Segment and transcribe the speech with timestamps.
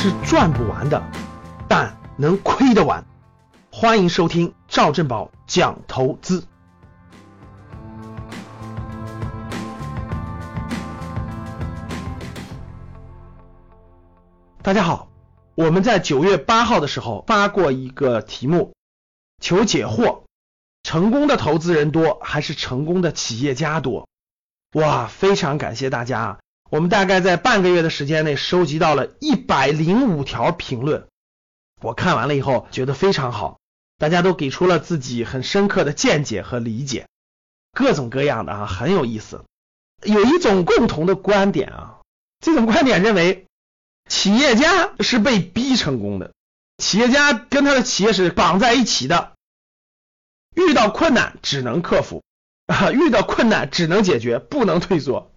[0.00, 1.02] 是赚不完的，
[1.68, 3.04] 但能亏得完。
[3.72, 6.46] 欢迎收听赵正宝讲投资。
[14.62, 15.08] 大家好，
[15.56, 18.74] 我们在九月八号的时候发过一个题目，
[19.42, 20.22] 求解惑：
[20.84, 24.08] 成功的投资人多还是成功的企业家多？
[24.74, 26.38] 哇，非常感谢大家！
[26.70, 31.06] 我们大概在半个月的时间内收集到了一百零五条评论，
[31.80, 33.58] 我看完了以后觉得非常好，
[33.96, 37.08] 大家都给出了自己很深刻的见解和理解，
[37.72, 39.44] 各种各样的啊，很有意思。
[40.02, 41.98] 有一种共同的观点啊，
[42.40, 43.44] 这种观点认为。
[44.10, 46.32] 企业家是被逼成功的，
[46.78, 49.34] 企业家跟他的企业是绑在一起的，
[50.56, 52.24] 遇到困难只能克服
[52.64, 55.30] 啊，遇到困难只能解决，不能退缩。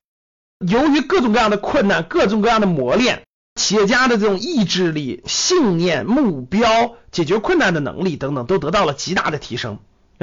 [0.67, 3.23] 由于各种各样的困难，各种各样的磨练，
[3.55, 9.79] 企业家的这种意志力、信念、目标、解决困难的能力等等，都得到了极大的提升，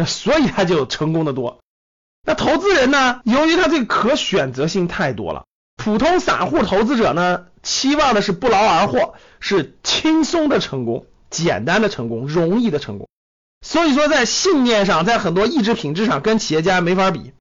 [0.06, 1.58] 所以他就成功的多。
[2.26, 3.20] 那投资人呢？
[3.24, 5.44] 由于他这个可选择性太多了。
[5.76, 13.08] 普通散户投资者呢，期望的是不劳而获，是轻松的成功、简单的成功、容易的成功。
[13.64, 17.32] 所以说，在信念上，在很多意志品质上，跟企业家没法比。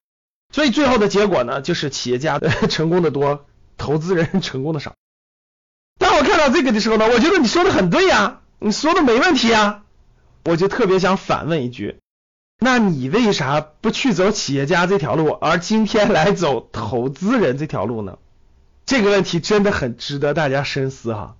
[0.54, 3.46] 所以最后的结果呢，就是企业家 成功的多，
[3.78, 4.96] 投资人成功的少。
[6.00, 9.84] 当我看到这个的时候呢，我觉得你说的很对呀，你说的没问题啊，
[10.46, 12.00] 我就特别想反问一句：
[12.60, 18.18] 那你为啥不去走企业家这条路，而今天来走投资人这条路呢？
[18.86, 21.36] 这个问题真的很值得大家深思哈。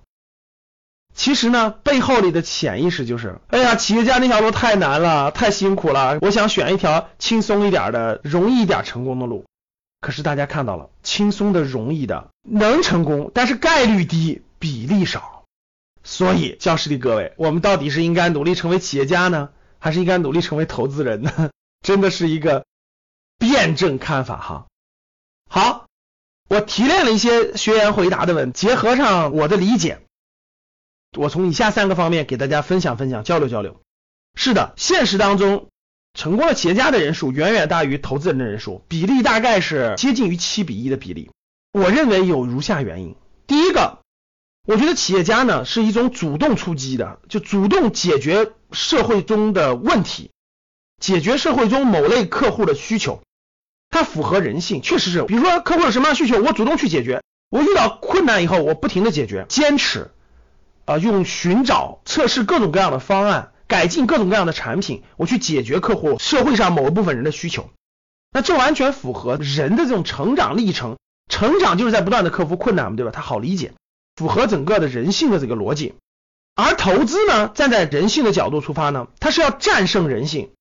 [1.18, 9.44] 其实呢，背后里的潜意识就是，哎呀，企业家那条路太难了，太辛苦了，我想选一条轻松一点的、容易一点成功的路。
[10.00, 15.42] 可是大家看到了，轻松的、容易的能成功，但是概率低，比例少。
[16.04, 19.48] 所以，教室里各位，我们到底是应该努力成为企业家呢，
[19.80, 21.50] 还是应该努力成为投资人呢？
[21.84, 22.64] 真的是一个
[23.38, 24.66] 辩证看法哈。
[25.50, 25.86] 好。
[26.48, 29.98] 我提炼了一些学员回答的问，结合上我的理解，
[31.16, 33.80] 我从以下三个方面给大家分享分享，交流交流。
[34.34, 35.68] 是的，现实当中
[36.14, 41.30] 成功的企业家的人数远远大于投资人的人数，比例大概是接近于七比一的比例。
[41.72, 43.98] 我认为有如下原因：第一个，
[44.66, 50.30] 我觉得企业家呢是一种主动出击的，就主动解决社会中的问题，
[51.00, 53.22] 解决社会中某类客户的需求。
[53.90, 55.22] 它符合人性，确实是。
[55.22, 57.22] 比如说客户有什么样需求，我主动去解决。
[57.50, 60.10] 我遇到困难以后，我不停的解决，坚持
[60.88, 67.68] 啊，用寻找、测试各种各样的方案，改进各种各样的产品，我去解决客户社会上某一部分人的需求。
[68.32, 70.96] 那这完全符合人的这种成长历程，
[71.30, 73.12] 成长就是在不断的克服困难嘛，对吧？
[73.14, 73.74] 它好理解，
[74.16, 75.94] 符合整个的人性的这个逻辑。
[76.54, 80.52] 而投资呢，站在人性的角度出发呢，它是要战胜人性。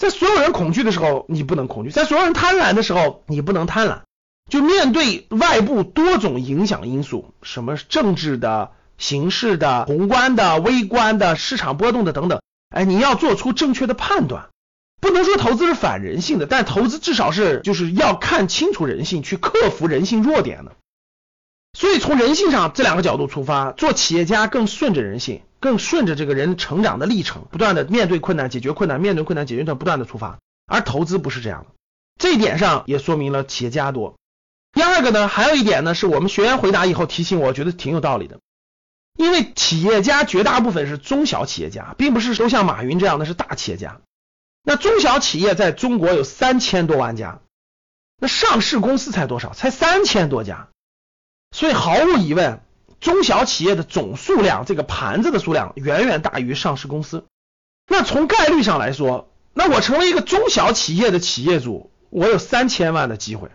[0.00, 4.00] 在所有人恐惧的时候，你不能恐惧；在所有人贪婪的时候，你不能贪婪。
[4.48, 14.50] 就面对外部多种影响因素，什么政治的、形势的、宏观的、微观的、市场波动的等等，哎，你要做出正确的判断。
[15.00, 20.72] 不能说投资是反人性的，但投资至少是就是要看清楚人性，去克服人性弱点的。
[21.72, 25.40] 所以从人性上这两个角度出发，做企业家更顺着人性。
[25.60, 30.38] 更顺着这个人成长的历程，不断的面对困难，解决困难，面对困难，解决困难，不断的出发。
[30.68, 31.74] 而投资不是这样的，
[32.16, 34.14] 这一点上也说明了企业家多。
[34.72, 38.38] 第二个呢，还有一点呢，是我们学员回答以后提醒我，觉得挺有道理的。
[39.18, 44.00] 因为企业家绝大部分是中小企业家，并不是都像马云这样的是大企业家。
[44.62, 47.40] 那中小企业在中国有三千多万家，
[48.18, 49.52] 那上市公司才多少？
[49.52, 50.68] 才三千多家。
[51.50, 52.60] 所以毫无疑问。
[53.00, 57.26] 中小企业的总数量，这个盘子的数量远远大于上市公司。
[57.86, 63.50] 那从概率上来说，那我成为一个中小企业的企业主，我有三千万的机会，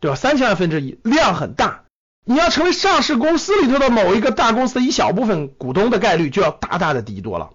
[0.00, 0.16] 对吧？
[0.16, 1.84] 三千万分之一，量很大。
[2.24, 7.50] 你要成为上市公司里头的某一个大公司的一小部分股东的概率，就要大大的低多了。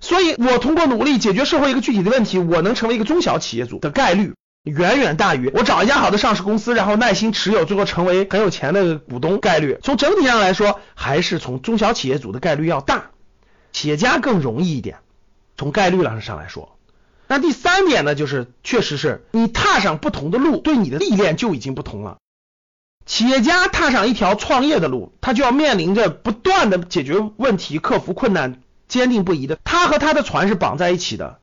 [0.00, 4.34] 所以，我通过努力解决社会一个具体的问题，我能成为一个中小企业主的概率。
[4.64, 9.78] 远远大于我找一家好的上市公司，然后耐心持有，最后成为很有钱的股东概率。
[9.82, 13.10] 从整体上来说，还是从中小企业主的概率要大，
[13.72, 14.98] 企业家更容易一点。
[15.56, 16.76] 从概率上上来说，
[17.26, 22.18] 那第三点呢，就是确实是你踏上不同的路，对你的历练就已经不同了。
[23.10, 29.58] 企业家踏上一条创业的路，他就要面临着不断的解决问题、克服困难、坚定不移的。
[29.64, 31.40] 他和他的船是绑在一起的，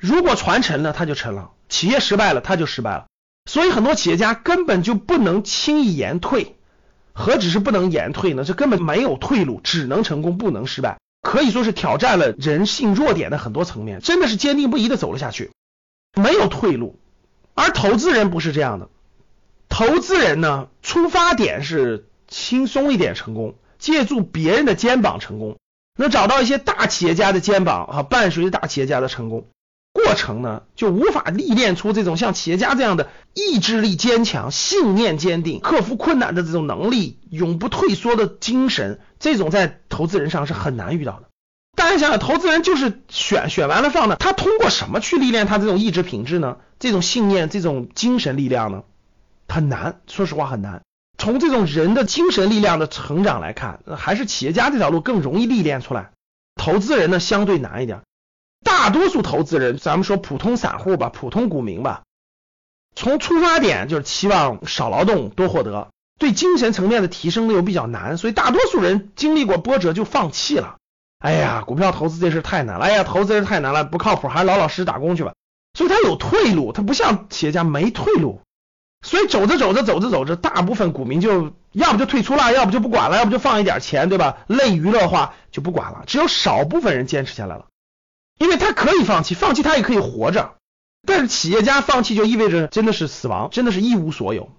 [0.00, 1.50] 如果船沉了，他就沉了。
[1.68, 3.06] 企业失败了，他就失败了。
[3.50, 6.54] 所以很多企业家根本就不能轻易言退，
[7.12, 8.44] 何止是不能言退呢？
[8.44, 15.50] 这根本没有退路，只能成功，不能失败，可以说是挑战了人性弱点的很多层面，真的是坚定不移的走了下去，
[16.14, 17.00] 没有退路。
[17.56, 18.88] 而投资人不是这样的，
[19.70, 25.56] 投资人呢，出发点是轻松一点成功，借助别人的肩膀成功，
[25.96, 29.46] 能找到一些大企业家的肩膀啊，伴随着大企业家的成功。
[29.92, 41.28] 过程呢，就无法历练出这种像企业家这样的意志力坚强、信念坚定、克服困难的这种能力、永不退缩的精神，这种在投资人上是很难遇到的。
[41.74, 46.58] 大家想想，投资人就是选选完了放的，他通过什么去历练他这种意志品质呢？
[46.78, 48.84] 这种信念、这种精神力量呢？
[49.50, 50.82] 很难，说实话很难。
[51.18, 56.12] 从这种人的精神力量的成长来看，还是企业家这条路更容易历练出来，
[56.54, 58.00] 投资人呢相对难一点。
[58.64, 62.02] 大多数投资人，咱们说普通散户吧，普通股民吧，
[62.94, 65.88] 从出发点就是期望少劳动多获得，
[66.18, 70.76] 对精神层面的提升呢又比较难，所以大多数人经历过波折就放弃了。
[71.18, 75.34] 哎呀，股票投资这事太难了，哎呀，投资人太难了，不靠谱，还是老老实实打工去吧。
[75.74, 78.40] 所以他有退路，他不像企业家没退路。
[79.02, 84.38] 所以走着走着走着走着，大部分股民就要不就退出了，要不就不管了，要不就放一点钱，对吧？
[84.46, 87.66] 类娱乐化就不管了，只有少部分人坚持下来了。
[88.38, 90.54] 因为他可以放弃，放弃他也可以活着，
[91.06, 94.50] 但是企业家放弃就意味着真的是死亡，真的是一无所有，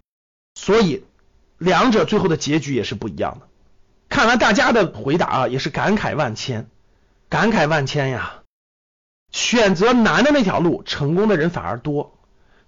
[0.55, 1.03] 所以
[1.57, 3.47] 两者最后的结局也是不一样的。
[4.09, 6.67] 看完大家的回答啊，也是感慨万千，
[7.29, 8.41] 感慨万千呀！
[9.31, 12.11] 选择难的那条路，成功的人反而多；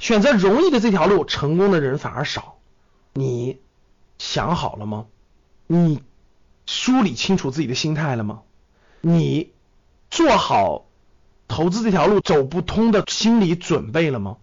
[0.03, 2.57] 选择容易的这条路，成功的人反而少。
[3.13, 3.59] 你
[4.17, 5.05] 想好了吗？
[5.65, 6.03] 你
[6.65, 8.41] 梳理清楚自己的心态了吗？
[8.99, 9.53] 你
[10.11, 10.83] 做好？
[11.47, 14.35] 投资这条路走不通的心理准备了吗？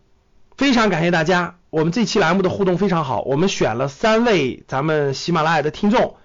[0.56, 6.16] 非常感谢大家，我们这期栏目的互动非常好，我们选了三位咱们喜马拉雅的听众，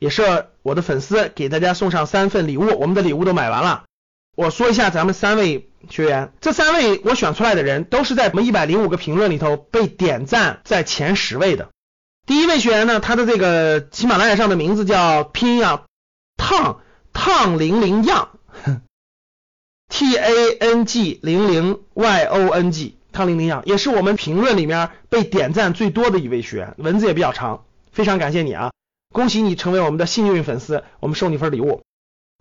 [0.00, 3.84] 也是我的粉丝，给大家送上三份礼物，我们的礼物都买完了。
[4.40, 11.68] 我说一下咱们三位学员，这三位我选出来的人都是在我们一百零五个评论里头被点赞在前十位的。
[12.26, 15.82] 第一位学员呢，他的这个喜马拉雅上的名字叫拼音啊，
[16.38, 16.80] 烫
[17.12, 18.30] 烫零零样。
[19.90, 28.70] T A N G 零零 Y O N G 烫零零样也是我们评论里面被点赞最多的一位学员，文字也比较长，非常感谢你啊！
[29.12, 31.82] 恭喜你成为我们的幸运粉丝，我们送你份礼物。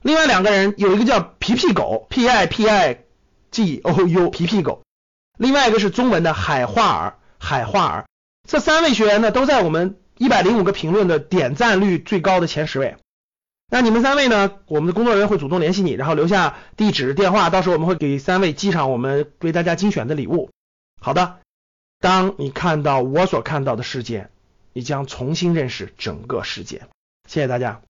[0.01, 3.03] 另外两个人有一个叫皮皮狗 P I P I
[3.51, 4.83] G O U 皮皮狗，
[5.37, 8.05] 另外一个是中文的海化儿海化儿，
[8.47, 12.97] 这三位学员呢都在我们一百零五个评论的点赞率最高的前十位。
[13.71, 14.51] 那你们三位呢？
[14.65, 20.49] 我们的工作人员会主动联系你，然后留下地址、电话，到时候我们会给三位寄上我们为大家精选的礼物。
[20.99, 21.37] 好的，
[21.99, 24.29] 当你看到我所看到的世界，
[24.73, 26.87] 你将重新认识整个世界。
[27.27, 27.81] 谢谢大家。